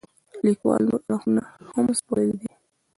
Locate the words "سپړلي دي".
1.99-2.51